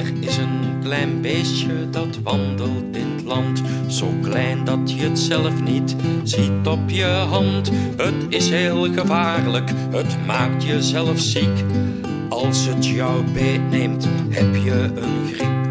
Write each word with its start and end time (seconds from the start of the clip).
Er 0.00 0.12
is 0.20 0.36
een 0.36 0.80
klein 0.82 1.20
beestje 1.20 1.90
dat 1.90 2.18
wandelt 2.22 2.96
in 2.96 3.12
het 3.16 3.24
land, 3.24 3.62
zo 3.88 4.14
klein 4.22 4.64
dat 4.64 4.92
je 4.92 5.02
het 5.02 5.18
zelf 5.18 5.62
niet 5.62 5.96
ziet 6.22 6.66
op 6.66 6.90
je 6.90 7.04
hand. 7.04 7.70
Het 7.96 8.14
is 8.28 8.50
heel 8.50 8.92
gevaarlijk, 8.92 9.70
het 9.90 10.26
maakt 10.26 10.64
je 10.64 10.82
zelf 10.82 11.18
ziek. 11.18 11.64
Als 12.28 12.66
het 12.66 12.86
jou 12.86 13.24
beetneemt, 13.32 14.08
heb 14.28 14.54
je 14.54 14.90
een 14.94 15.34
griep. 15.34 15.69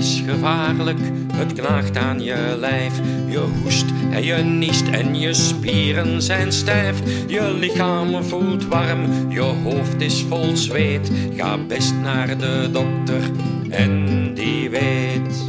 Is 0.00 0.22
gevaarlijk, 0.26 0.98
het 1.32 1.52
knaagt 1.52 1.96
aan 1.96 2.22
je 2.22 2.56
lijf. 2.58 3.00
Je 3.26 3.38
hoest 3.62 3.84
en 4.10 4.24
je 4.24 4.34
niest 4.34 4.88
en 4.88 5.18
je 5.18 5.34
spieren 5.34 6.22
zijn 6.22 6.52
stijf. 6.52 7.02
Je 7.26 7.54
lichaam 7.58 8.24
voelt 8.24 8.66
warm, 8.66 9.30
je 9.30 9.40
hoofd 9.40 10.00
is 10.00 10.24
vol 10.28 10.56
zweet. 10.56 11.10
Ga 11.36 11.58
best 11.58 11.94
naar 12.02 12.38
de 12.38 12.68
dokter 12.72 13.22
en 13.70 14.34
die 14.34 14.70
weet. 14.70 15.44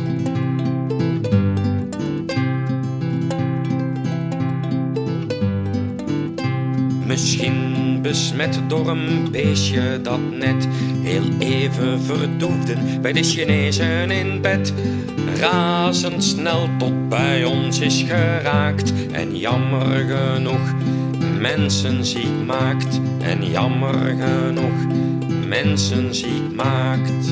Misschien 7.06 7.91
besmet 8.02 8.60
door 8.68 8.90
een 8.90 9.32
beestje 9.32 10.00
dat 10.02 10.20
net 10.32 10.68
heel 11.04 11.30
even 11.40 12.02
verdoefde 12.02 12.76
bij 13.02 13.14
de 13.14 13.24
Chinezen 13.24 14.12
in 14.12 14.42
bed. 14.42 14.74
Razendsnel 15.40 16.70
tot 16.78 17.10
bij 17.10 17.46
ons 17.46 17.80
is 17.80 18.04
geraakt 18.08 18.94
en 19.12 19.38
jammer 19.38 20.06
genoeg 20.06 20.74
mensen 21.40 22.06
ziek 22.06 22.46
maakt. 22.46 23.00
En 23.22 23.46
jammer 23.46 24.16
genoeg 24.20 24.88
mensen 25.48 26.16
ziek 26.16 26.56
maakt. 26.56 27.30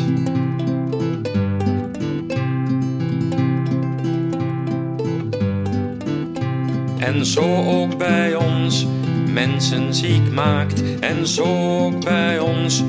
En 6.99 7.25
zo 7.25 7.65
ook 7.65 7.97
bij 7.97 8.35
ons 8.35 8.85
mensen 9.33 9.93
ziek 9.93 10.31
maakt. 10.33 10.83
En 10.99 11.27
zo 11.27 11.43
ook 11.85 12.03
bij 12.03 12.39
ons 12.39 12.83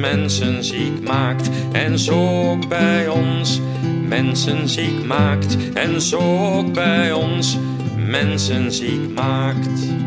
mensen 0.00 0.64
ziek 0.64 1.00
maakt. 1.00 1.50
En 1.72 1.98
zo 1.98 2.50
ook 2.50 2.68
bij 2.68 3.08
ons 3.08 3.60
mensen 4.08 4.68
ziek 4.68 5.04
maakt. 5.04 5.56
En 5.74 6.00
zo 6.00 6.18
ook 6.56 6.72
bij 6.72 7.12
ons 7.12 7.58
mensen 7.96 8.72
ziek 8.72 9.14
maakt. 9.14 10.03